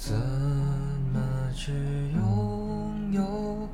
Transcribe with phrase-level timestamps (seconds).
[0.00, 0.14] 怎
[1.12, 1.20] 么
[1.52, 1.72] 去
[2.14, 3.68] 拥有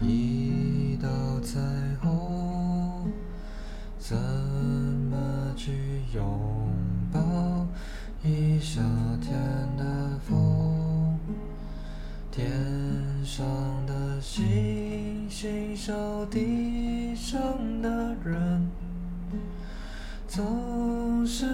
[0.00, 1.06] 一道
[1.40, 1.60] 彩
[2.00, 3.12] 虹？
[3.98, 6.24] 怎么去拥
[7.12, 7.20] 抱
[8.24, 8.80] 一夏
[9.20, 9.38] 天
[9.76, 11.18] 的风？
[12.32, 12.50] 天
[13.22, 13.46] 上
[13.86, 17.38] 的星星笑地上
[17.82, 18.66] 的人，
[20.26, 21.46] 总是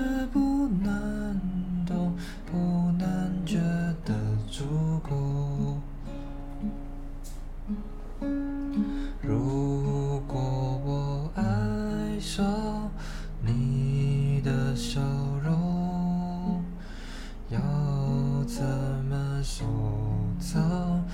[12.33, 12.91] 爱上
[13.43, 15.03] 你的笑
[15.45, 16.65] 容，
[17.51, 17.59] 要
[18.47, 18.65] 怎
[19.05, 19.67] 么收
[20.41, 21.05] 藏？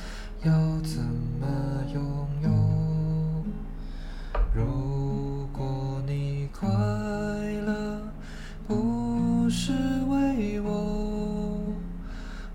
[0.45, 1.03] 要怎
[1.41, 1.49] 么
[1.93, 3.45] 拥有？
[4.55, 8.01] 如果你快乐
[8.69, 9.73] 不是
[10.09, 11.75] 为我，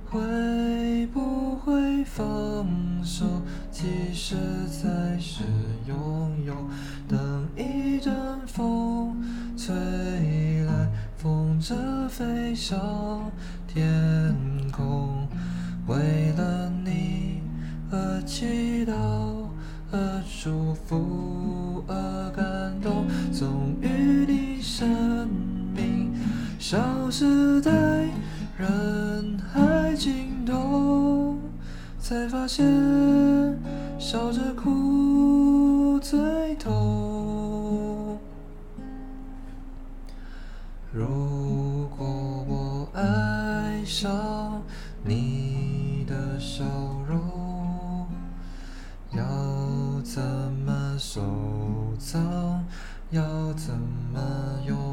[0.09, 2.66] 会不会放
[3.03, 3.25] 手？
[3.70, 4.38] 其实
[4.70, 5.44] 才是
[5.86, 6.55] 拥有。
[11.64, 13.31] 着飞上
[13.66, 14.36] 天
[14.69, 15.25] 空，
[15.88, 17.42] 为了你
[17.89, 18.92] 而祈祷，
[19.89, 22.44] 而祝福，而感
[22.81, 23.08] 动。
[23.31, 25.30] 终于，你生
[25.73, 26.11] 命
[26.59, 26.78] 消
[27.09, 27.72] 失在
[28.58, 31.38] 人海尽头，
[31.98, 32.66] 才发现
[33.98, 35.52] 笑着哭
[40.95, 42.05] 如果
[42.47, 44.61] 我爱上
[45.03, 46.63] 你的笑
[47.09, 48.08] 容，
[49.11, 49.23] 要
[50.03, 51.19] 怎么收
[51.97, 52.64] 藏？
[53.09, 53.21] 要
[53.53, 53.73] 怎
[54.14, 54.92] 么拥